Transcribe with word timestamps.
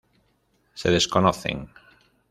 Se 0.73 0.89
desconocen. 0.89 1.57